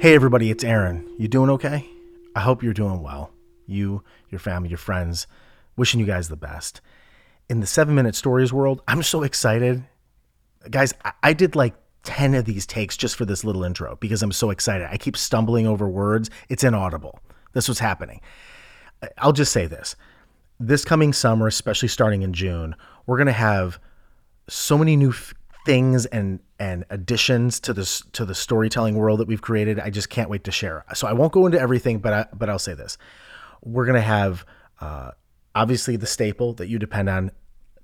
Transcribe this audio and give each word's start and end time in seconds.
Hey, 0.00 0.14
everybody, 0.14 0.50
it's 0.50 0.64
Aaron. 0.64 1.06
You 1.18 1.28
doing 1.28 1.50
okay? 1.50 1.86
I 2.34 2.40
hope 2.40 2.62
you're 2.62 2.72
doing 2.72 3.02
well. 3.02 3.34
You, 3.66 4.02
your 4.30 4.38
family, 4.38 4.70
your 4.70 4.78
friends, 4.78 5.26
wishing 5.76 6.00
you 6.00 6.06
guys 6.06 6.30
the 6.30 6.38
best. 6.38 6.80
In 7.50 7.60
the 7.60 7.66
seven 7.66 7.94
minute 7.94 8.14
stories 8.14 8.50
world, 8.50 8.80
I'm 8.88 9.02
so 9.02 9.22
excited. 9.24 9.84
Guys, 10.70 10.94
I, 11.22 11.34
did 11.34 11.54
like 11.54 11.74
10 12.04 12.34
of 12.34 12.46
these 12.46 12.64
takes 12.64 12.96
just 12.96 13.14
for 13.14 13.26
this 13.26 13.44
little 13.44 13.62
intro 13.62 13.98
because 14.00 14.22
I'm 14.22 14.32
so 14.32 14.48
excited. 14.48 14.88
I 14.90 14.96
keep 14.96 15.18
stumbling 15.18 15.66
over 15.66 15.86
words, 15.86 16.30
it's 16.48 16.64
inaudible. 16.64 17.20
This 17.52 17.68
was 17.68 17.78
happening. 17.78 18.22
I'll 19.18 19.34
just 19.34 19.52
say 19.52 19.66
this 19.66 19.96
this 20.58 20.82
coming 20.82 21.12
summer, 21.12 21.46
especially 21.46 21.88
starting 21.88 22.22
in 22.22 22.32
June, 22.32 22.74
we're 23.04 23.18
going 23.18 23.26
to 23.26 23.32
have 23.32 23.78
so 24.48 24.78
many 24.78 24.96
new 24.96 25.12
things 25.64 26.06
and 26.06 26.40
and 26.58 26.84
additions 26.90 27.60
to 27.60 27.72
this 27.72 28.02
to 28.12 28.24
the 28.24 28.34
storytelling 28.34 28.94
world 28.94 29.20
that 29.20 29.28
we've 29.28 29.42
created. 29.42 29.78
I 29.80 29.90
just 29.90 30.10
can't 30.10 30.30
wait 30.30 30.44
to 30.44 30.52
share. 30.52 30.84
So 30.94 31.06
I 31.06 31.12
won't 31.12 31.32
go 31.32 31.46
into 31.46 31.60
everything, 31.60 31.98
but 31.98 32.12
I, 32.12 32.26
but 32.32 32.48
I'll 32.48 32.58
say 32.58 32.74
this: 32.74 32.98
we're 33.62 33.86
gonna 33.86 34.00
have 34.00 34.44
uh, 34.80 35.12
obviously 35.54 35.96
the 35.96 36.06
staple 36.06 36.54
that 36.54 36.68
you 36.68 36.78
depend 36.78 37.08
on, 37.08 37.30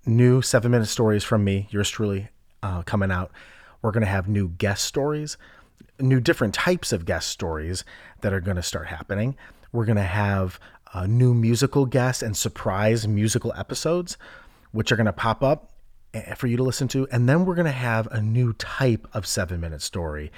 new 0.04 0.42
seven 0.42 0.70
minute 0.70 0.86
stories 0.86 1.24
from 1.24 1.44
me, 1.44 1.68
yours 1.70 1.90
truly, 1.90 2.28
uh, 2.62 2.82
coming 2.82 3.10
out. 3.10 3.32
We're 3.82 3.92
gonna 3.92 4.06
have 4.06 4.28
new 4.28 4.48
guest 4.48 4.84
stories, 4.84 5.36
new 6.00 6.20
different 6.20 6.54
types 6.54 6.92
of 6.92 7.04
guest 7.04 7.28
stories 7.28 7.84
that 8.22 8.32
are 8.32 8.40
gonna 8.40 8.62
start 8.62 8.86
happening. 8.88 9.36
We're 9.72 9.86
gonna 9.86 10.02
have 10.02 10.58
uh, 10.94 11.06
new 11.06 11.34
musical 11.34 11.84
guests 11.84 12.22
and 12.22 12.36
surprise 12.36 13.06
musical 13.06 13.52
episodes, 13.56 14.16
which 14.72 14.90
are 14.90 14.96
gonna 14.96 15.12
pop 15.12 15.42
up 15.42 15.72
for 16.36 16.46
you 16.46 16.56
to 16.56 16.62
listen 16.62 16.88
to. 16.88 17.06
And 17.10 17.28
then 17.28 17.44
we're 17.44 17.54
going 17.54 17.66
to 17.66 17.72
have 17.72 18.06
a 18.08 18.20
new 18.20 18.52
type 18.54 19.06
of 19.12 19.26
seven 19.26 19.60
minute 19.60 19.82
story 19.82 20.30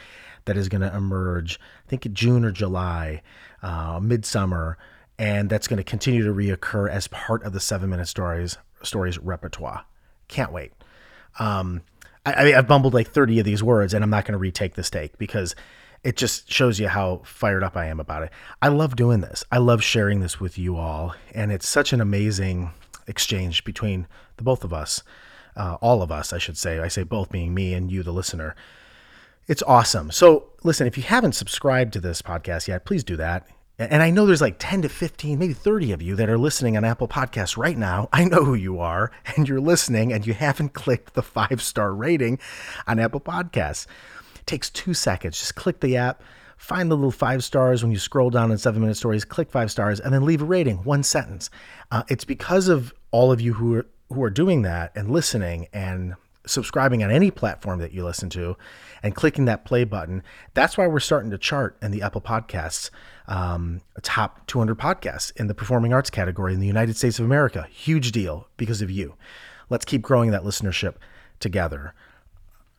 that 0.45 0.57
is 0.57 0.69
going 0.69 0.81
to 0.81 0.95
emerge, 0.95 1.61
I 1.87 1.89
think 1.89 2.13
June 2.13 2.45
or 2.45 2.51
July, 2.51 3.23
uh, 3.63 4.01
midsummer. 4.03 4.79
And 5.19 5.51
that's 5.51 5.67
going 5.67 5.79
to 5.79 5.85
continue 5.85 6.25
to 6.25 6.33
reoccur 6.33 6.89
as 6.91 7.09
part 7.09 7.43
of 7.43 7.53
the 7.53 7.61
seven 7.61 7.91
minute 7.91 8.09
stories 8.09 8.57
stories 8.83 9.19
repertoire. 9.19 9.85
Can't 10.29 10.53
wait. 10.53 10.73
Um, 11.39 11.83
I, 12.25 12.55
I've 12.55 12.69
bumbled 12.69 12.95
like 12.95 13.09
30 13.09 13.41
of 13.41 13.45
these 13.45 13.63
words, 13.63 13.95
and 13.95 14.05
I'm 14.05 14.11
not 14.11 14.25
going 14.25 14.33
to 14.33 14.39
retake 14.39 14.75
this 14.75 14.91
take 14.91 15.19
because 15.19 15.57
it 16.05 16.17
just 16.17 16.51
shows 16.51 16.79
you 16.79 16.89
how 16.89 17.23
fired 17.25 17.65
up 17.65 17.77
I 17.77 17.87
am 17.87 18.01
about 18.01 18.23
it. 18.23 18.31
I 18.63 18.69
love 18.69 18.97
doing 18.97 19.21
this. 19.21 19.45
I 19.51 19.59
love 19.59 19.83
sharing 19.83 20.21
this 20.21 20.39
with 20.39 20.59
you 20.59 20.77
all, 20.77 21.15
and 21.35 21.51
it's 21.51 21.69
such 21.69 21.93
an 21.93 22.01
amazing 22.01 22.71
exchange 23.07 23.65
between 23.65 24.07
the 24.37 24.43
both 24.43 24.65
of 24.65 24.73
us 24.73 25.03
uh, 25.59 25.77
all 25.83 26.01
of 26.01 26.11
us, 26.11 26.33
I 26.33 26.39
should 26.39 26.57
say. 26.57 26.79
I 26.79 26.89
say 26.89 27.03
both 27.03 27.31
being 27.31 27.53
me 27.53 27.75
and 27.75 27.91
you, 27.91 28.03
the 28.03 28.13
listener. 28.13 28.55
It's 29.47 29.63
awesome. 29.65 30.11
So, 30.11 30.51
listen, 30.63 30.87
if 30.87 30.97
you 30.97 31.03
haven't 31.03 31.33
subscribed 31.33 31.93
to 31.95 32.01
this 32.01 32.23
podcast 32.23 32.69
yet, 32.69 32.85
please 32.85 33.03
do 33.03 33.17
that. 33.17 33.47
And 33.79 34.03
I 34.03 34.11
know 34.11 34.27
there's 34.27 34.41
like 34.41 34.57
10 34.59 34.83
to 34.83 34.89
15, 34.89 35.39
maybe 35.39 35.53
30 35.53 35.93
of 35.93 36.03
you 36.03 36.17
that 36.17 36.29
are 36.29 36.39
listening 36.39 36.77
on 36.77 36.85
Apple 36.85 37.07
Podcasts 37.07 37.57
right 37.57 37.79
now. 37.79 38.09
I 38.13 38.25
know 38.25 38.45
who 38.45 38.55
you 38.55 38.81
are, 38.81 39.13
and 39.37 39.49
you're 39.49 39.61
listening, 39.61 40.13
and 40.13 40.27
you 40.27 40.35
haven't 40.35 40.75
clicked 40.75 41.15
the 41.15 41.23
five 41.23 41.63
star 41.63 41.95
rating 41.95 42.39
on 42.87 42.99
Apple 42.99 43.21
Podcasts. 43.21 43.87
It 44.35 44.47
takes 44.47 44.69
two 44.69 44.95
seconds. 44.95 45.39
Just 45.39 45.55
click 45.55 45.81
the 45.81 45.97
app, 45.97 46.23
find 46.57 46.91
the 46.91 46.97
little 46.97 47.13
five 47.13 47.45
stars 47.45 47.83
when 47.83 47.93
you 47.93 47.99
scroll 47.99 48.31
down 48.31 48.51
in 48.51 48.59
seven 48.59 48.81
minute 48.81 48.97
stories, 48.97 49.25
click 49.25 49.51
five 49.51 49.71
stars, 49.71 50.01
and 50.01 50.13
then 50.13 50.25
leave 50.25 50.43
a 50.43 50.45
rating, 50.45 50.79
one 50.79 51.05
sentence. 51.05 51.49
Uh, 51.93 52.03
it's 52.09 52.25
because 52.25 52.67
of 52.67 52.93
all 53.13 53.31
of 53.31 53.41
you 53.41 53.55
who 53.55 53.75
are 53.77 53.87
who 54.09 54.23
are 54.23 54.31
doing 54.31 54.63
that 54.63 54.93
and 54.95 55.11
listening 55.11 55.69
and 55.73 56.15
subscribing 56.47 57.03
on 57.03 57.11
any 57.11 57.31
platform 57.31 57.79
that 57.79 57.93
you 57.93 58.05
listen 58.05 58.31
to 58.31 58.57
and 59.03 59.15
clicking 59.15 59.45
that 59.45 59.65
play 59.65 59.85
button, 59.85 60.23
that's 60.55 60.79
why 60.79 60.87
we're 60.87 61.01
starting 61.01 61.31
to 61.31 61.39
chart 61.39 61.77
in 61.83 61.91
the 61.91 62.03
Apple 62.03 62.21
Podcasts 62.21 62.91
um, 63.27 63.83
top 64.03 64.47
200 64.47 64.79
podcasts 64.79 65.33
in 65.37 65.47
the 65.47 65.55
performing 65.55 65.93
arts 65.93 66.11
category 66.11 66.55
in 66.55 66.61
the 66.61 66.67
United 66.67 66.97
States 66.97 67.19
of 67.19 67.27
America. 67.27 67.67
Huge 67.71 68.11
deal 68.11 68.49
because 68.57 68.81
of 68.81 68.91
you. 68.91 69.15
Let's 69.69 69.85
keep 69.85 70.03
growing 70.03 70.31
that 70.31 70.43
listenership 70.43 70.95
together. 71.39 71.93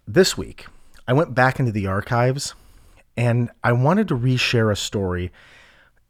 This 0.08 0.36
week, 0.36 0.66
I 1.08 1.14
went 1.14 1.36
back 1.36 1.60
into 1.60 1.72
the 1.72 1.86
archives 1.86 2.56
and 3.16 3.52
I 3.64 3.74
wanted 3.74 4.08
to 4.08 4.18
reshare 4.18 4.72
a 4.72 4.76
story 4.76 5.32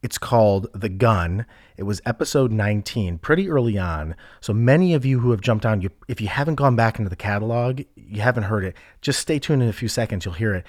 it's 0.02 0.18
called 0.18 0.68
The 0.74 0.90
Gun. 0.90 1.46
It 1.78 1.84
was 1.84 2.02
episode 2.06 2.52
19, 2.52 3.18
pretty 3.20 3.50
early 3.50 3.78
on. 3.78 4.16
So 4.40 4.54
many 4.54 4.94
of 4.94 5.06
you 5.06 5.20
who 5.20 5.32
have 5.32 5.42
jumped 5.42 5.66
on, 5.66 5.82
you 5.82 5.90
if 6.08 6.22
you 6.22 6.28
haven't 6.28 6.56
gone 6.56 6.76
back 6.76 7.00
into 7.00 7.10
the 7.10 7.16
catalog, 7.16 7.82
you 7.96 8.22
haven't 8.22 8.44
heard 8.44 8.64
it, 8.64 8.76
just 9.02 9.20
stay 9.20 9.40
tuned 9.40 9.62
in 9.62 9.70
a 9.70 9.74
few 9.74 9.88
seconds, 9.88 10.26
you'll 10.26 10.36
hear 10.36 10.54
it. 10.54 10.66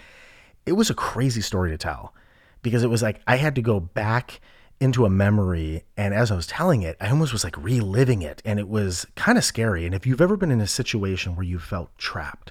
It 0.67 0.73
was 0.73 0.91
a 0.91 0.95
crazy 0.95 1.41
story 1.41 1.71
to 1.71 1.79
tell 1.79 2.15
because 2.63 2.83
it 2.83 2.91
was 2.91 3.03
like 3.03 3.21
I 3.27 3.37
had 3.37 3.55
to 3.55 3.63
go 3.63 3.81
back 3.81 4.41
into 4.81 5.05
a 5.05 5.11
memory 5.11 5.85
and 5.97 6.15
as 6.15 6.31
I 6.31 6.37
was 6.37 6.47
telling 6.47 6.83
it, 6.83 6.97
I 7.01 7.11
almost 7.11 7.33
was 7.33 7.45
like 7.45 7.57
reliving 7.57 8.23
it 8.23 8.43
and 8.45 8.59
it 8.59 8.69
was 8.69 9.07
kind 9.15 9.39
of 9.39 9.45
scary. 9.45 9.87
And 9.87 9.95
if 9.95 10.07
you've 10.07 10.21
ever 10.21 10.37
been 10.37 10.51
in 10.51 10.61
a 10.61 10.67
situation 10.67 11.37
where 11.37 11.45
you 11.45 11.59
felt 11.59 11.97
trapped, 11.99 12.51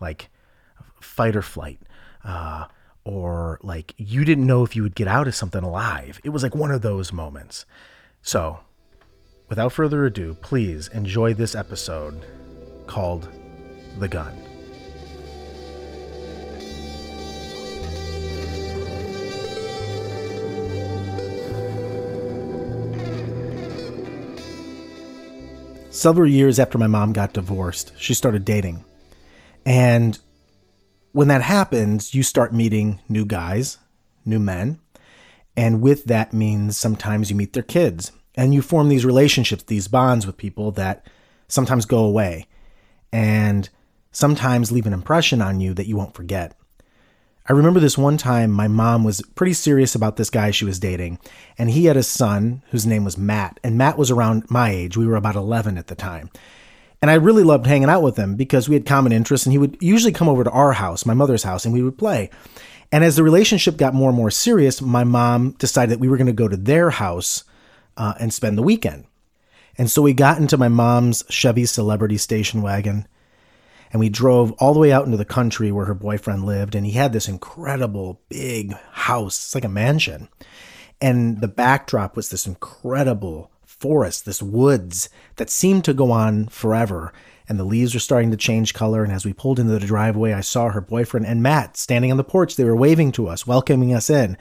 like 0.00 0.30
fight 1.00 1.36
or 1.36 1.42
flight, 1.42 1.80
uh, 2.24 2.66
or 3.04 3.58
like 3.62 3.94
you 3.96 4.24
didn't 4.24 4.46
know 4.46 4.62
if 4.62 4.76
you 4.76 4.82
would 4.82 4.94
get 4.94 5.08
out 5.08 5.28
of 5.28 5.34
something 5.34 5.62
alive. 5.62 6.20
It 6.24 6.30
was 6.30 6.42
like 6.42 6.54
one 6.54 6.70
of 6.70 6.82
those 6.82 7.12
moments. 7.12 7.66
So, 8.22 8.60
without 9.48 9.72
further 9.72 10.04
ado, 10.04 10.34
please 10.42 10.88
enjoy 10.88 11.34
this 11.34 11.54
episode 11.54 12.24
called 12.86 13.28
The 13.98 14.08
Gun. 14.08 14.36
Several 25.90 26.30
years 26.30 26.58
after 26.58 26.78
my 26.78 26.86
mom 26.86 27.12
got 27.12 27.34
divorced, 27.34 27.92
she 27.98 28.14
started 28.14 28.44
dating. 28.44 28.84
And 29.66 30.18
when 31.12 31.28
that 31.28 31.42
happens, 31.42 32.14
you 32.14 32.22
start 32.22 32.52
meeting 32.52 33.00
new 33.08 33.24
guys, 33.24 33.78
new 34.24 34.38
men. 34.38 34.80
And 35.56 35.82
with 35.82 36.04
that 36.04 36.32
means 36.32 36.76
sometimes 36.76 37.30
you 37.30 37.36
meet 37.36 37.52
their 37.52 37.62
kids 37.62 38.12
and 38.34 38.54
you 38.54 38.62
form 38.62 38.88
these 38.88 39.04
relationships, 39.04 39.64
these 39.64 39.88
bonds 39.88 40.26
with 40.26 40.36
people 40.36 40.70
that 40.72 41.06
sometimes 41.48 41.84
go 41.84 42.04
away 42.04 42.46
and 43.12 43.68
sometimes 44.12 44.72
leave 44.72 44.86
an 44.86 44.92
impression 44.92 45.42
on 45.42 45.60
you 45.60 45.74
that 45.74 45.86
you 45.86 45.96
won't 45.96 46.14
forget. 46.14 46.56
I 47.48 47.52
remember 47.52 47.80
this 47.80 47.98
one 47.98 48.16
time 48.16 48.52
my 48.52 48.68
mom 48.68 49.02
was 49.02 49.22
pretty 49.34 49.54
serious 49.54 49.96
about 49.96 50.16
this 50.16 50.30
guy 50.30 50.52
she 50.52 50.64
was 50.64 50.78
dating, 50.78 51.18
and 51.58 51.70
he 51.70 51.86
had 51.86 51.96
a 51.96 52.02
son 52.02 52.62
whose 52.70 52.86
name 52.86 53.02
was 53.02 53.18
Matt, 53.18 53.58
and 53.64 53.76
Matt 53.76 53.98
was 53.98 54.10
around 54.10 54.48
my 54.48 54.70
age. 54.70 54.96
We 54.96 55.06
were 55.06 55.16
about 55.16 55.34
11 55.34 55.76
at 55.76 55.88
the 55.88 55.96
time. 55.96 56.30
And 57.02 57.10
I 57.10 57.14
really 57.14 57.44
loved 57.44 57.66
hanging 57.66 57.88
out 57.88 58.02
with 58.02 58.16
him 58.16 58.36
because 58.36 58.68
we 58.68 58.74
had 58.74 58.84
common 58.84 59.12
interests 59.12 59.46
and 59.46 59.52
he 59.52 59.58
would 59.58 59.78
usually 59.80 60.12
come 60.12 60.28
over 60.28 60.44
to 60.44 60.50
our 60.50 60.72
house, 60.72 61.06
my 61.06 61.14
mother's 61.14 61.42
house, 61.42 61.64
and 61.64 61.72
we 61.72 61.82
would 61.82 61.96
play. 61.96 62.30
And 62.92 63.04
as 63.04 63.16
the 63.16 63.22
relationship 63.22 63.76
got 63.76 63.94
more 63.94 64.10
and 64.10 64.16
more 64.16 64.30
serious, 64.30 64.82
my 64.82 65.04
mom 65.04 65.52
decided 65.52 65.90
that 65.90 66.00
we 66.00 66.08
were 66.08 66.16
going 66.16 66.26
to 66.26 66.32
go 66.32 66.48
to 66.48 66.56
their 66.56 66.90
house 66.90 67.44
uh, 67.96 68.14
and 68.20 68.34
spend 68.34 68.58
the 68.58 68.62
weekend. 68.62 69.06
And 69.78 69.90
so 69.90 70.02
we 70.02 70.12
got 70.12 70.38
into 70.38 70.58
my 70.58 70.68
mom's 70.68 71.24
Chevy 71.30 71.64
Celebrity 71.64 72.18
station 72.18 72.60
wagon 72.60 73.06
and 73.92 74.00
we 74.00 74.08
drove 74.08 74.52
all 74.52 74.72
the 74.72 74.80
way 74.80 74.92
out 74.92 75.04
into 75.04 75.16
the 75.16 75.24
country 75.24 75.72
where 75.72 75.86
her 75.86 75.94
boyfriend 75.94 76.44
lived. 76.44 76.74
And 76.74 76.86
he 76.86 76.92
had 76.92 77.12
this 77.12 77.28
incredible 77.28 78.20
big 78.28 78.74
house, 78.92 79.38
it's 79.38 79.54
like 79.54 79.64
a 79.64 79.68
mansion. 79.68 80.28
And 81.00 81.40
the 81.40 81.48
backdrop 81.48 82.14
was 82.14 82.28
this 82.28 82.46
incredible 82.46 83.50
forest, 83.80 84.24
this 84.24 84.42
woods 84.42 85.08
that 85.36 85.50
seemed 85.50 85.84
to 85.84 85.94
go 85.94 86.12
on 86.12 86.46
forever. 86.48 87.12
And 87.48 87.58
the 87.58 87.64
leaves 87.64 87.94
were 87.94 88.00
starting 88.00 88.30
to 88.30 88.36
change 88.36 88.74
color. 88.74 89.02
And 89.02 89.12
as 89.12 89.24
we 89.24 89.32
pulled 89.32 89.58
into 89.58 89.72
the 89.72 89.84
driveway, 89.84 90.32
I 90.32 90.40
saw 90.40 90.68
her 90.68 90.80
boyfriend 90.80 91.26
and 91.26 91.42
Matt 91.42 91.76
standing 91.76 92.12
on 92.12 92.16
the 92.16 92.22
porch. 92.22 92.54
They 92.54 92.64
were 92.64 92.76
waving 92.76 93.10
to 93.12 93.26
us, 93.26 93.46
welcoming 93.46 93.92
us 93.92 94.08
in. 94.08 94.36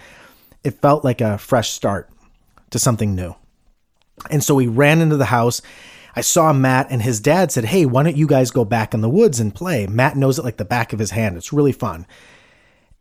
It 0.64 0.82
felt 0.82 1.04
like 1.04 1.22
a 1.22 1.40
fresh 1.40 1.72
start 1.72 2.10
to 2.70 2.78
something 2.78 3.16
new. 3.16 3.36
And 4.30 4.44
so 4.44 4.54
we 4.54 4.68
ran 4.68 5.02
into 5.02 5.18
the 5.18 5.26
house. 5.26 5.62
I 6.16 6.22
saw 6.22 6.52
Matt, 6.54 6.88
and 6.92 7.02
his 7.02 7.20
dad 7.20 7.52
said, 7.52 7.66
Hey, 7.66 7.86
why 7.86 8.04
don't 8.04 8.18
you 8.18 8.28
guys 8.28 8.52
go 8.52 8.66
back 8.66 8.94
in 8.94 9.02
the 9.02 9.10
woods 9.10 9.40
and 9.40 9.56
play? 9.56 9.88
Matt 9.88 10.18
knows 10.18 10.38
it 10.38 10.46
like 10.46 10.58
the 10.58 10.66
back 10.66 10.92
of 10.92 11.00
his 11.00 11.12
hand. 11.12 11.38
It's 11.38 11.54
really 11.54 11.72
fun. 11.72 12.06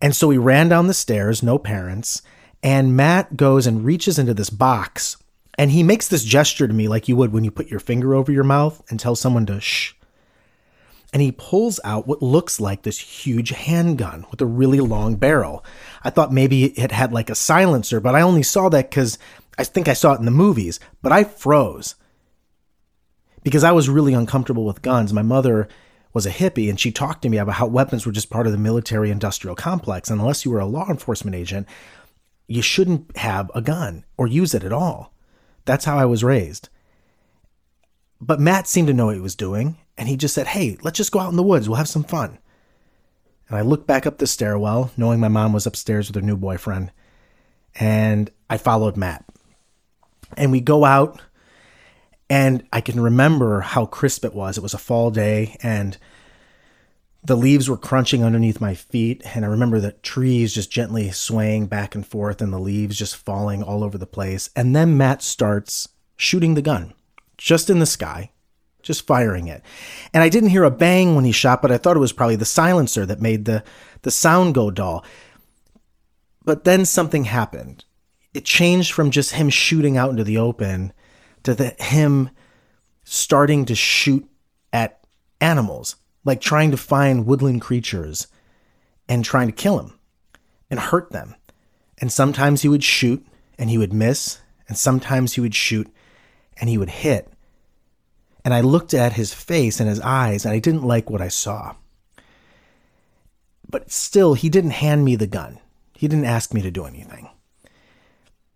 And 0.00 0.14
so 0.14 0.28
we 0.28 0.38
ran 0.38 0.68
down 0.68 0.86
the 0.86 0.94
stairs, 0.94 1.42
no 1.42 1.58
parents, 1.58 2.22
and 2.62 2.96
Matt 2.96 3.36
goes 3.36 3.66
and 3.66 3.84
reaches 3.84 4.18
into 4.18 4.34
this 4.34 4.50
box 4.50 5.16
and 5.58 5.72
he 5.72 5.82
makes 5.82 6.06
this 6.06 6.25
gesture 6.25 6.69
to 6.69 6.72
me 6.72 6.87
like 6.87 7.08
you 7.08 7.16
would 7.16 7.32
when 7.32 7.43
you 7.43 7.50
put 7.50 7.69
your 7.69 7.81
finger 7.81 8.14
over 8.14 8.31
your 8.31 8.44
mouth 8.44 8.81
and 8.88 8.99
tell 8.99 9.16
someone 9.16 9.44
to 9.46 9.60
shh. 9.60 9.93
And 11.12 11.20
he 11.20 11.32
pulls 11.32 11.81
out 11.84 12.06
what 12.06 12.22
looks 12.22 12.60
like 12.60 12.82
this 12.82 12.99
huge 12.99 13.50
handgun 13.50 14.25
with 14.31 14.40
a 14.40 14.46
really 14.46 14.78
long 14.78 15.16
barrel. 15.16 15.64
I 16.05 16.10
thought 16.10 16.32
maybe 16.32 16.66
it 16.78 16.93
had 16.93 17.12
like 17.12 17.28
a 17.28 17.34
silencer, 17.34 17.99
but 17.99 18.14
I 18.14 18.20
only 18.20 18.43
saw 18.43 18.69
that 18.69 18.90
because 18.90 19.19
I 19.58 19.64
think 19.64 19.88
I 19.88 19.94
saw 19.94 20.12
it 20.12 20.20
in 20.20 20.26
the 20.26 20.31
movies. 20.31 20.78
But 21.02 21.12
I 21.12 21.25
froze 21.25 21.96
because 23.43 23.64
I 23.64 23.72
was 23.72 23.88
really 23.88 24.12
uncomfortable 24.12 24.64
with 24.64 24.82
guns. 24.82 25.12
My 25.12 25.22
mother 25.22 25.66
was 26.12 26.26
a 26.26 26.31
hippie 26.31 26.69
and 26.69 26.78
she 26.78 26.93
talked 26.93 27.22
to 27.22 27.28
me 27.28 27.38
about 27.38 27.54
how 27.54 27.66
weapons 27.66 28.06
were 28.06 28.12
just 28.12 28.31
part 28.31 28.46
of 28.46 28.52
the 28.52 28.58
military 28.58 29.11
industrial 29.11 29.56
complex. 29.56 30.11
And 30.11 30.20
unless 30.20 30.44
you 30.44 30.50
were 30.50 30.61
a 30.61 30.66
law 30.66 30.88
enforcement 30.88 31.34
agent, 31.34 31.66
you 32.46 32.62
shouldn't 32.62 33.16
have 33.16 33.50
a 33.54 33.62
gun 33.62 34.04
or 34.16 34.26
use 34.26 34.54
it 34.54 34.62
at 34.62 34.72
all. 34.72 35.14
That's 35.68 35.84
how 35.84 35.98
I 35.98 36.06
was 36.06 36.24
raised. 36.24 36.70
But 38.22 38.40
Matt 38.40 38.66
seemed 38.66 38.88
to 38.88 38.94
know 38.94 39.04
what 39.04 39.16
he 39.16 39.20
was 39.20 39.34
doing, 39.34 39.76
and 39.98 40.08
he 40.08 40.16
just 40.16 40.34
said, 40.34 40.46
Hey, 40.46 40.78
let's 40.80 40.96
just 40.96 41.12
go 41.12 41.18
out 41.18 41.28
in 41.28 41.36
the 41.36 41.42
woods. 41.42 41.68
We'll 41.68 41.76
have 41.76 41.90
some 41.90 42.04
fun. 42.04 42.38
And 43.48 43.58
I 43.58 43.60
looked 43.60 43.86
back 43.86 44.06
up 44.06 44.16
the 44.16 44.26
stairwell, 44.26 44.92
knowing 44.96 45.20
my 45.20 45.28
mom 45.28 45.52
was 45.52 45.66
upstairs 45.66 46.08
with 46.08 46.16
her 46.16 46.22
new 46.22 46.38
boyfriend, 46.38 46.90
and 47.74 48.30
I 48.48 48.56
followed 48.56 48.96
Matt. 48.96 49.26
And 50.38 50.50
we 50.50 50.62
go 50.62 50.86
out, 50.86 51.20
and 52.30 52.66
I 52.72 52.80
can 52.80 52.98
remember 52.98 53.60
how 53.60 53.84
crisp 53.84 54.24
it 54.24 54.34
was. 54.34 54.56
It 54.56 54.62
was 54.62 54.72
a 54.72 54.78
fall 54.78 55.10
day, 55.10 55.58
and 55.62 55.98
the 57.22 57.36
leaves 57.36 57.68
were 57.68 57.76
crunching 57.76 58.22
underneath 58.24 58.60
my 58.60 58.74
feet. 58.74 59.22
And 59.34 59.44
I 59.44 59.48
remember 59.48 59.80
the 59.80 59.92
trees 59.92 60.54
just 60.54 60.70
gently 60.70 61.10
swaying 61.10 61.66
back 61.66 61.94
and 61.94 62.06
forth, 62.06 62.40
and 62.40 62.52
the 62.52 62.58
leaves 62.58 62.98
just 62.98 63.16
falling 63.16 63.62
all 63.62 63.84
over 63.84 63.98
the 63.98 64.06
place. 64.06 64.50
And 64.54 64.74
then 64.74 64.96
Matt 64.96 65.22
starts 65.22 65.88
shooting 66.16 66.54
the 66.54 66.62
gun 66.62 66.94
just 67.36 67.70
in 67.70 67.78
the 67.78 67.86
sky, 67.86 68.30
just 68.82 69.06
firing 69.06 69.46
it. 69.46 69.62
And 70.12 70.22
I 70.22 70.28
didn't 70.28 70.50
hear 70.50 70.64
a 70.64 70.70
bang 70.70 71.14
when 71.14 71.24
he 71.24 71.32
shot, 71.32 71.62
but 71.62 71.70
I 71.70 71.78
thought 71.78 71.96
it 71.96 72.00
was 72.00 72.12
probably 72.12 72.36
the 72.36 72.44
silencer 72.44 73.06
that 73.06 73.20
made 73.20 73.44
the, 73.44 73.62
the 74.02 74.10
sound 74.10 74.54
go 74.54 74.70
dull. 74.70 75.04
But 76.44 76.64
then 76.64 76.84
something 76.84 77.24
happened. 77.24 77.84
It 78.34 78.44
changed 78.44 78.92
from 78.92 79.10
just 79.10 79.32
him 79.32 79.50
shooting 79.50 79.96
out 79.96 80.10
into 80.10 80.24
the 80.24 80.38
open 80.38 80.92
to 81.42 81.54
the, 81.54 81.74
him 81.78 82.30
starting 83.04 83.64
to 83.66 83.74
shoot 83.74 84.28
at 84.72 85.00
animals, 85.40 85.96
like 86.28 86.40
trying 86.40 86.70
to 86.70 86.76
find 86.76 87.26
woodland 87.26 87.60
creatures 87.60 88.28
and 89.08 89.25
trying 89.25 89.48
to 89.48 89.52
kill 89.52 89.78
them 89.78 89.98
and 90.70 90.78
hurt 90.78 91.10
them. 91.10 91.34
And 92.00 92.12
sometimes 92.12 92.62
he 92.62 92.69
would 92.69 92.84
shoot 92.84 93.26
and 93.58 93.70
he 93.70 93.78
would 93.78 93.92
miss, 93.92 94.38
and 94.69 94.78
sometimes 94.78 95.32
he 95.32 95.40
would 95.40 95.54
shoot 95.54 95.92
and 96.60 96.70
he 96.70 96.78
would 96.78 96.90
hit. 96.90 97.32
And 98.44 98.54
I 98.54 98.60
looked 98.60 98.94
at 98.94 99.14
his 99.14 99.34
face 99.34 99.80
and 99.80 99.88
his 99.88 100.00
eyes, 100.00 100.44
and 100.44 100.54
I 100.54 100.60
didn't 100.60 100.84
like 100.84 101.10
what 101.10 101.20
I 101.20 101.28
saw. 101.28 101.75
But 103.69 103.90
still, 103.90 104.34
he 104.34 104.48
didn't 104.48 104.70
hand 104.70 105.04
me 105.04 105.16
the 105.16 105.26
gun. 105.26 105.58
He 105.94 106.06
didn't 106.06 106.25
ask 106.25 106.54
me 106.54 106.62
to 106.62 106.70
do 106.70 106.84
anything. 106.84 107.28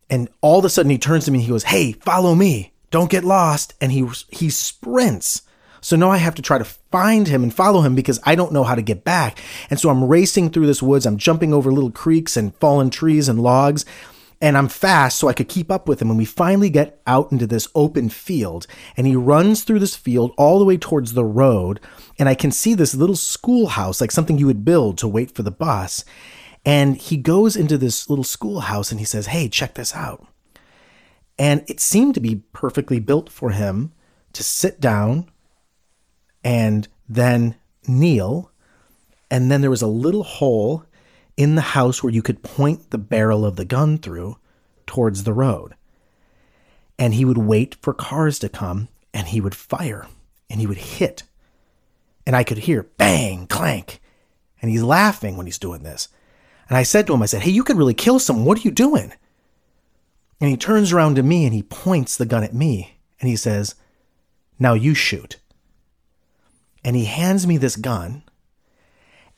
And 0.09 0.29
all 0.41 0.59
of 0.59 0.65
a 0.65 0.69
sudden, 0.69 0.91
he 0.91 0.99
turns 0.99 1.25
to 1.25 1.31
me 1.31 1.39
and 1.39 1.45
he 1.45 1.51
goes, 1.51 1.65
Hey, 1.65 1.93
follow 1.93 2.35
me. 2.35 2.73
Don't 2.91 3.11
get 3.11 3.25
lost. 3.25 3.75
And 3.81 3.91
he, 3.91 4.07
he 4.31 4.51
sprints. 4.51 5.43
So 5.83 5.97
now 5.97 6.11
I 6.11 6.17
have 6.17 6.35
to 6.37 6.43
try 6.43 6.57
to 6.57 6.65
find 6.65 7.29
him 7.29 7.43
and 7.43 7.53
follow 7.53 7.83
him 7.83 7.95
because 7.95 8.19
I 8.25 8.35
don't 8.35 8.53
know 8.53 8.65
how 8.65 8.75
to 8.75 8.83
get 8.83 9.05
back. 9.05 9.43
And 9.69 9.79
so 9.79 9.91
I'm 9.91 10.05
racing 10.05 10.51
through 10.51 10.67
this 10.67 10.83
woods. 10.83 11.05
I'm 11.05 11.19
jumping 11.19 11.53
over 11.53 11.71
little 11.71 11.91
creeks 11.91 12.37
and 12.37 12.55
fallen 12.57 12.89
trees 12.89 13.29
and 13.29 13.43
logs 13.43 13.85
and 14.43 14.59
I'm 14.59 14.67
fast 14.67 15.19
so 15.19 15.29
I 15.29 15.35
could 15.35 15.49
keep 15.49 15.71
up 15.71 15.87
with 15.87 16.03
him. 16.03 16.11
And 16.11 16.19
we 16.19 16.25
finally 16.25 16.69
get 16.69 17.01
out 17.07 17.31
into 17.31 17.47
this 17.47 17.69
open 17.77 18.09
field, 18.09 18.67
and 18.97 19.07
he 19.07 19.15
runs 19.15 19.63
through 19.63 19.79
this 19.79 19.95
field 19.95 20.33
all 20.37 20.59
the 20.59 20.65
way 20.65 20.77
towards 20.77 21.13
the 21.13 21.25
road. 21.25 21.79
And 22.19 22.29
I 22.29 22.35
can 22.35 22.51
see 22.51 22.75
this 22.75 22.93
little 22.93 23.15
schoolhouse, 23.15 24.01
like 24.01 24.11
something 24.11 24.39
you 24.39 24.47
would 24.47 24.65
build 24.65 24.99
to 24.99 25.07
wait 25.07 25.31
for 25.31 25.45
the 25.45 25.53
bus. 25.53 26.05
And 26.67 26.97
he 26.97 27.17
goes 27.17 27.55
into 27.55 27.79
this 27.79 28.11
little 28.11 28.25
schoolhouse 28.25 28.91
and 28.91 28.99
he 28.99 29.07
says, 29.07 29.27
Hey, 29.29 29.49
check 29.49 29.75
this 29.75 29.95
out. 29.95 30.27
And 31.39 31.65
it 31.69 31.79
seemed 31.79 32.15
to 32.15 32.21
be 32.21 32.43
perfectly 32.53 32.99
built 32.99 33.31
for 33.31 33.51
him 33.51 33.93
to 34.33 34.43
sit 34.43 34.81
down 34.81 35.31
and 36.45 36.89
then 37.09 37.57
kneel. 37.87 38.51
And 39.31 39.51
then 39.51 39.61
there 39.61 39.71
was 39.71 39.83
a 39.83 39.87
little 39.87 40.25
hole 40.25 40.85
in 41.37 41.55
the 41.55 41.63
house 41.63 42.03
where 42.03 42.13
you 42.13 42.23
could 42.23 42.43
point 42.43 42.91
the 42.91 42.99
barrel 42.99 43.45
of 43.45 43.57
the 43.57 43.65
gun 43.65 43.99
through 43.99 44.37
towards 44.87 45.25
the 45.25 45.33
road. 45.33 45.75
And 46.99 47.15
he 47.15 47.25
would 47.25 47.39
wait 47.39 47.77
for 47.81 47.95
cars 47.95 48.39
to 48.41 48.49
come 48.49 48.89
and 49.15 49.29
he 49.29 49.41
would 49.41 49.55
fire 49.55 50.07
and 50.51 50.61
he 50.61 50.67
would 50.67 50.79
hit. 50.79 51.23
And 52.27 52.37
I 52.37 52.45
could 52.45 52.59
hear 52.59 52.85
bang, 52.99 53.47
clank. 53.47 54.01
And 54.61 54.71
he's 54.71 54.83
laughing 54.83 55.37
when 55.37 55.47
he's 55.47 55.59
doing 55.59 55.83
this. 55.83 56.09
And 56.69 56.77
I 56.77 56.85
said 56.85 57.07
to 57.07 57.15
him, 57.15 57.23
I 57.23 57.27
said, 57.27 57.43
Hey, 57.43 57.51
you 57.51 57.65
could 57.65 57.77
really 57.77 57.95
kill 57.95 58.19
someone. 58.19 58.45
What 58.45 58.59
are 58.59 58.63
you 58.63 58.71
doing? 58.71 59.13
And 60.41 60.51
he 60.51 60.57
turns 60.57 60.93
around 60.93 61.17
to 61.17 61.23
me 61.23 61.45
and 61.45 61.55
he 61.55 61.63
points 61.63 62.17
the 62.17 62.27
gun 62.27 62.45
at 62.45 62.55
me 62.55 62.99
and 63.21 63.29
he 63.29 63.37
says, 63.37 63.75
Now 64.59 64.75
you 64.75 64.95
shoot. 64.95 65.39
And 66.85 66.97
he 66.97 67.05
hands 67.05 67.47
me 67.47 67.57
this 67.57 67.77
gun 67.77 68.25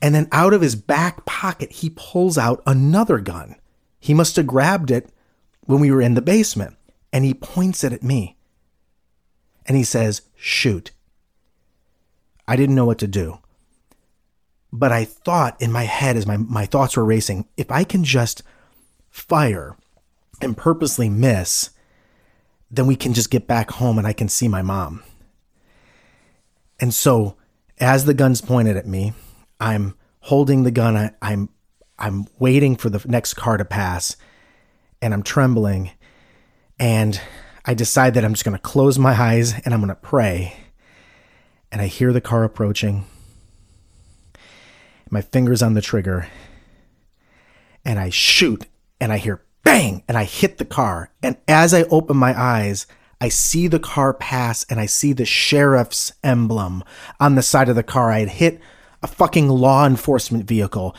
and 0.05 0.15
then 0.15 0.29
out 0.33 0.53
of 0.53 0.61
his 0.61 0.77
back 0.77 1.25
pocket, 1.25 1.73
he 1.73 1.89
pulls 1.89 2.37
out 2.37 2.63
another 2.67 3.21
gun. 3.21 3.57
He 3.99 4.13
must 4.13 4.37
have 4.37 4.47
grabbed 4.47 4.91
it 4.91 5.09
when 5.63 5.81
we 5.81 5.91
were 5.91 6.03
in 6.03 6.13
the 6.13 6.21
basement. 6.21 6.77
And 7.11 7.25
he 7.25 7.33
points 7.33 7.83
it 7.83 7.95
at 7.95 8.03
me. 8.03 8.37
And 9.65 9.79
he 9.79 9.83
says, 9.83 10.21
Shoot. 10.37 10.91
I 12.47 12.55
didn't 12.55 12.75
know 12.75 12.85
what 12.85 12.99
to 12.99 13.07
do. 13.07 13.39
But 14.71 14.93
I 14.93 15.07
thought 15.07 15.59
in 15.63 15.73
my 15.73 15.85
head, 15.85 16.19
as 16.19 16.27
my, 16.27 16.37
my 16.37 16.67
thoughts 16.67 16.99
were 16.99 17.05
racing, 17.07 17.49
if 17.57 17.71
I 17.71 17.83
can 17.83 18.05
just 18.05 18.43
fire 19.09 19.75
and 20.43 20.55
purposely 20.55 21.09
miss, 21.09 21.71
then 22.71 22.87
we 22.87 22.97
can 22.97 23.15
just 23.15 23.31
get 23.31 23.47
back 23.47 23.71
home 23.71 23.97
and 23.97 24.07
I 24.07 24.13
can 24.13 24.29
see 24.29 24.49
my 24.49 24.61
mom. 24.61 25.03
And 26.85 26.93
so, 26.93 27.39
as 27.81 28.05
the 28.05 28.13
gun's 28.13 28.43
pointed 28.43 28.77
at 28.77 28.87
me, 28.87 29.15
I'm 29.59 29.95
holding 30.21 30.65
the 30.65 30.71
gun. 30.71 30.99
I, 30.99 31.13
I'm 31.23 31.49
I'm 31.99 32.27
waiting 32.39 32.77
for 32.77 32.91
the 32.91 33.03
next 33.09 33.33
car 33.33 33.57
to 33.57 33.65
pass, 33.65 34.19
and 35.01 35.15
I'm 35.15 35.23
trembling, 35.23 35.93
and 36.79 37.19
I 37.65 37.73
decide 37.73 38.13
that 38.13 38.25
I'm 38.27 38.35
just 38.35 38.45
going 38.45 38.55
to 38.55 38.63
close 38.63 38.99
my 38.99 39.19
eyes 39.19 39.55
and 39.65 39.73
I'm 39.73 39.81
going 39.81 39.89
to 39.89 39.95
pray. 39.95 40.59
And 41.73 41.81
I 41.81 41.87
hear 41.87 42.13
the 42.13 42.21
car 42.21 42.45
approaching. 42.45 43.07
My 45.09 45.23
fingers 45.23 45.63
on 45.63 45.73
the 45.73 45.81
trigger, 45.81 46.29
and 47.83 47.99
I 47.99 48.11
shoot, 48.11 48.67
and 49.01 49.11
I 49.11 49.17
hear 49.17 49.43
bang, 49.63 50.03
and 50.07 50.19
I 50.19 50.25
hit 50.25 50.59
the 50.59 50.67
car. 50.67 51.11
And 51.23 51.39
as 51.49 51.73
I 51.73 51.85
open 51.85 52.19
my 52.19 52.39
eyes, 52.39 52.87
I 53.25 53.31
see 53.31 53.69
the 53.69 53.79
car 53.79 54.13
pass, 54.13 54.67
and 54.69 54.79
I 54.79 54.85
see 54.85 55.15
the 55.15 55.25
sheriff's 55.25 56.13
emblem 56.23 56.85
on 57.19 57.37
the 57.37 57.43
side 57.43 57.71
of 57.71 57.75
the 57.75 57.83
car. 57.83 58.13
I 58.13 58.19
had 58.19 58.29
hit 58.29 58.61
a 59.03 59.07
fucking 59.07 59.49
law 59.49 59.87
enforcement 59.87 60.45
vehicle. 60.45 60.95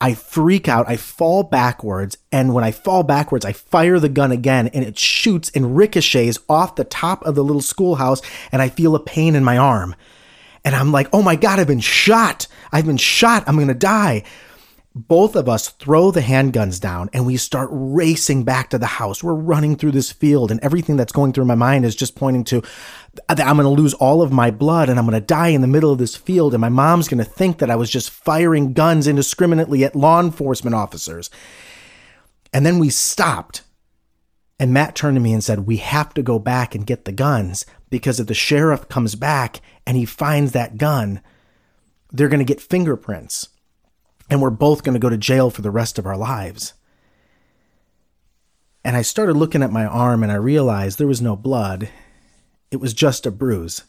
I 0.00 0.14
freak 0.14 0.66
out, 0.66 0.88
I 0.88 0.96
fall 0.96 1.42
backwards, 1.42 2.16
and 2.32 2.54
when 2.54 2.64
I 2.64 2.70
fall 2.70 3.02
backwards, 3.02 3.44
I 3.44 3.52
fire 3.52 4.00
the 4.00 4.08
gun 4.08 4.32
again, 4.32 4.68
and 4.68 4.82
it 4.82 4.98
shoots 4.98 5.50
and 5.54 5.76
ricochets 5.76 6.38
off 6.48 6.76
the 6.76 6.84
top 6.84 7.22
of 7.26 7.34
the 7.34 7.44
little 7.44 7.60
schoolhouse, 7.60 8.22
and 8.50 8.62
I 8.62 8.70
feel 8.70 8.94
a 8.94 8.98
pain 8.98 9.34
in 9.34 9.44
my 9.44 9.58
arm. 9.58 9.94
And 10.64 10.74
I'm 10.74 10.90
like, 10.90 11.10
oh 11.12 11.20
my 11.20 11.36
God, 11.36 11.60
I've 11.60 11.66
been 11.66 11.80
shot. 11.80 12.46
I've 12.72 12.86
been 12.86 12.96
shot. 12.96 13.44
I'm 13.46 13.56
going 13.56 13.68
to 13.68 13.74
die 13.74 14.24
both 14.94 15.36
of 15.36 15.48
us 15.48 15.70
throw 15.70 16.10
the 16.10 16.20
handguns 16.20 16.78
down 16.78 17.08
and 17.12 17.24
we 17.24 17.38
start 17.38 17.70
racing 17.72 18.44
back 18.44 18.70
to 18.70 18.78
the 18.78 18.86
house. 18.86 19.22
We're 19.22 19.32
running 19.32 19.76
through 19.76 19.92
this 19.92 20.12
field, 20.12 20.50
and 20.50 20.60
everything 20.60 20.96
that's 20.96 21.12
going 21.12 21.32
through 21.32 21.46
my 21.46 21.54
mind 21.54 21.86
is 21.86 21.96
just 21.96 22.14
pointing 22.14 22.44
to 22.44 22.62
that 23.28 23.40
I'm 23.40 23.56
going 23.56 23.64
to 23.64 23.82
lose 23.82 23.94
all 23.94 24.22
of 24.22 24.32
my 24.32 24.50
blood 24.50 24.88
and 24.88 24.98
I'm 24.98 25.06
going 25.06 25.18
to 25.18 25.26
die 25.26 25.48
in 25.48 25.60
the 25.60 25.66
middle 25.66 25.92
of 25.92 25.98
this 25.98 26.16
field. 26.16 26.54
And 26.54 26.60
my 26.60 26.68
mom's 26.68 27.08
going 27.08 27.24
to 27.24 27.30
think 27.30 27.58
that 27.58 27.70
I 27.70 27.76
was 27.76 27.90
just 27.90 28.10
firing 28.10 28.72
guns 28.72 29.06
indiscriminately 29.06 29.84
at 29.84 29.96
law 29.96 30.20
enforcement 30.20 30.74
officers. 30.74 31.30
And 32.52 32.66
then 32.66 32.78
we 32.78 32.90
stopped. 32.90 33.62
And 34.58 34.72
Matt 34.72 34.94
turned 34.94 35.16
to 35.16 35.20
me 35.20 35.32
and 35.32 35.42
said, 35.42 35.60
We 35.60 35.78
have 35.78 36.14
to 36.14 36.22
go 36.22 36.38
back 36.38 36.74
and 36.74 36.86
get 36.86 37.04
the 37.04 37.12
guns 37.12 37.64
because 37.90 38.20
if 38.20 38.26
the 38.26 38.34
sheriff 38.34 38.88
comes 38.88 39.14
back 39.14 39.60
and 39.86 39.96
he 39.96 40.04
finds 40.04 40.52
that 40.52 40.76
gun, 40.76 41.20
they're 42.12 42.28
going 42.28 42.38
to 42.38 42.44
get 42.44 42.60
fingerprints 42.60 43.48
and 44.32 44.40
we're 44.40 44.48
both 44.48 44.82
going 44.82 44.94
to 44.94 44.98
go 44.98 45.10
to 45.10 45.18
jail 45.18 45.50
for 45.50 45.60
the 45.60 45.70
rest 45.70 45.98
of 45.98 46.06
our 46.06 46.16
lives. 46.16 46.72
And 48.82 48.96
I 48.96 49.02
started 49.02 49.36
looking 49.36 49.62
at 49.62 49.70
my 49.70 49.84
arm 49.84 50.22
and 50.22 50.32
I 50.32 50.36
realized 50.36 50.96
there 50.96 51.06
was 51.06 51.20
no 51.20 51.36
blood, 51.36 51.90
it 52.70 52.78
was 52.78 52.94
just 52.94 53.26
a 53.26 53.30
bruise. 53.30 53.82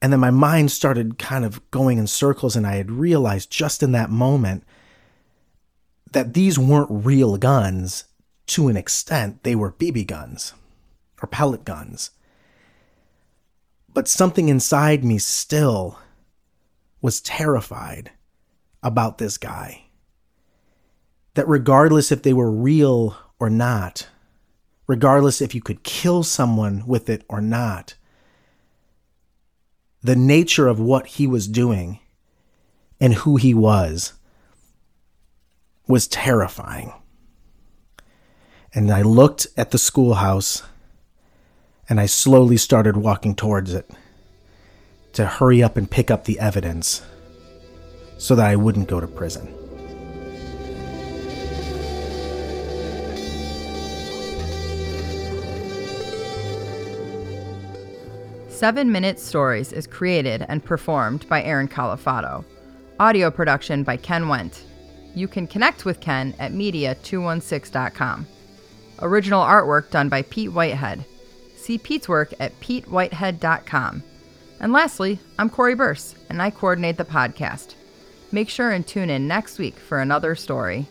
And 0.00 0.12
then 0.12 0.20
my 0.20 0.30
mind 0.30 0.70
started 0.70 1.18
kind 1.18 1.44
of 1.44 1.68
going 1.72 1.98
in 1.98 2.06
circles, 2.06 2.54
and 2.54 2.64
I 2.64 2.76
had 2.76 2.92
realized 2.92 3.50
just 3.50 3.82
in 3.82 3.90
that 3.90 4.08
moment 4.08 4.62
that 6.12 6.34
these 6.34 6.56
weren't 6.56 7.04
real 7.04 7.36
guns 7.38 8.04
to 8.46 8.68
an 8.68 8.76
extent, 8.76 9.42
they 9.42 9.56
were 9.56 9.72
BB 9.72 10.06
guns 10.06 10.52
or 11.20 11.26
pellet 11.26 11.64
guns. 11.64 12.10
But 13.92 14.06
something 14.06 14.48
inside 14.48 15.02
me 15.02 15.18
still 15.18 15.98
was 17.00 17.20
terrified 17.20 18.12
about 18.82 19.18
this 19.18 19.38
guy. 19.38 19.84
That 21.34 21.48
regardless 21.48 22.12
if 22.12 22.22
they 22.22 22.32
were 22.32 22.50
real 22.50 23.16
or 23.38 23.48
not, 23.48 24.08
regardless 24.86 25.40
if 25.40 25.54
you 25.54 25.60
could 25.60 25.82
kill 25.82 26.22
someone 26.22 26.84
with 26.86 27.08
it 27.08 27.24
or 27.28 27.40
not, 27.40 27.94
the 30.02 30.16
nature 30.16 30.66
of 30.66 30.80
what 30.80 31.06
he 31.06 31.26
was 31.26 31.46
doing 31.46 32.00
and 33.00 33.14
who 33.14 33.36
he 33.36 33.54
was 33.54 34.14
was 35.86 36.06
terrifying. 36.08 36.92
And 38.74 38.90
I 38.90 39.02
looked 39.02 39.46
at 39.56 39.70
the 39.70 39.78
schoolhouse 39.78 40.62
and 41.88 42.00
I 42.00 42.06
slowly 42.06 42.56
started 42.56 42.96
walking 42.96 43.34
towards 43.34 43.74
it 43.74 43.90
to 45.12 45.26
hurry 45.26 45.62
up 45.62 45.76
and 45.76 45.90
pick 45.90 46.10
up 46.10 46.24
the 46.24 46.38
evidence 46.40 47.02
so 48.22 48.36
that 48.36 48.46
I 48.46 48.54
wouldn't 48.54 48.86
go 48.86 49.00
to 49.00 49.08
prison. 49.08 49.52
Seven 58.48 58.92
Minute 58.92 59.18
Stories 59.18 59.72
is 59.72 59.88
created 59.88 60.46
and 60.48 60.64
performed 60.64 61.28
by 61.28 61.42
Aaron 61.42 61.66
Califano. 61.66 62.44
Audio 63.00 63.28
production 63.28 63.82
by 63.82 63.96
Ken 63.96 64.28
Went. 64.28 64.66
You 65.16 65.26
can 65.26 65.48
connect 65.48 65.84
with 65.84 65.98
Ken 65.98 66.32
at 66.38 66.52
media216.com. 66.52 68.28
Original 69.00 69.42
artwork 69.42 69.90
done 69.90 70.08
by 70.08 70.22
Pete 70.22 70.52
Whitehead. 70.52 71.04
See 71.56 71.76
Pete's 71.76 72.08
work 72.08 72.32
at 72.38 72.58
petewhitehead.com. 72.60 74.04
And 74.60 74.72
lastly, 74.72 75.18
I'm 75.40 75.50
Corey 75.50 75.74
Burse, 75.74 76.14
and 76.28 76.40
I 76.40 76.50
coordinate 76.50 76.98
the 76.98 77.04
podcast. 77.04 77.74
Make 78.34 78.48
sure 78.48 78.70
and 78.70 78.86
tune 78.86 79.10
in 79.10 79.28
next 79.28 79.58
week 79.58 79.76
for 79.76 80.00
another 80.00 80.34
story. 80.34 80.86